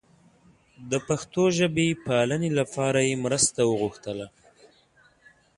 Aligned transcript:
د 0.91 0.93
پښتو 1.07 1.43
ژبې 1.57 1.87
پالنې 2.05 2.49
لپاره 2.59 2.99
یې 3.07 3.15
مرسته 3.25 3.59
وغوښتله. 3.65 4.27